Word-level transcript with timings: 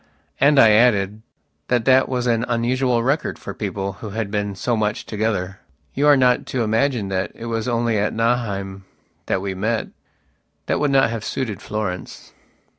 And 0.39 0.57
I 0.59 0.71
added, 0.71 1.21
that 1.67 1.85
that 1.85 2.09
was 2.09 2.25
an 2.25 2.43
unusual 2.47 3.03
record 3.03 3.37
for 3.37 3.53
people 3.53 3.93
who 4.01 4.09
had 4.09 4.31
been 4.31 4.55
so 4.55 4.75
much 4.75 5.05
together. 5.05 5.59
You 5.93 6.07
are 6.07 6.17
not 6.17 6.47
to 6.47 6.63
imagine 6.63 7.09
that 7.09 7.31
it 7.35 7.45
was 7.45 7.67
only 7.67 7.99
at 7.99 8.11
Nauheim 8.11 8.83
that 9.27 9.43
we 9.43 9.53
met. 9.53 9.89
That 10.65 10.79
would 10.79 10.89
not 10.89 11.11
have 11.11 11.23
suited 11.23 11.61
Florence. 11.61 12.33